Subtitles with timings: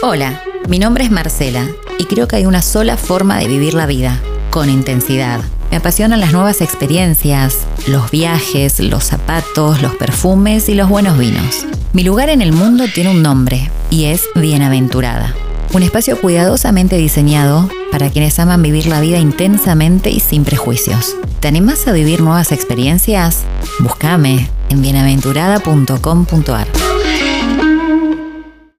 [0.00, 1.66] Hola, mi nombre es Marcela
[1.98, 4.20] y creo que hay una sola forma de vivir la vida,
[4.50, 5.40] con intensidad.
[5.72, 11.66] Me apasionan las nuevas experiencias, los viajes, los zapatos, los perfumes y los buenos vinos.
[11.92, 15.34] Mi lugar en el mundo tiene un nombre y es Bienaventurada.
[15.72, 21.16] Un espacio cuidadosamente diseñado para quienes aman vivir la vida intensamente y sin prejuicios.
[21.40, 23.42] ¿Te animás a vivir nuevas experiencias?
[23.80, 26.87] Búscame en bienaventurada.com.ar.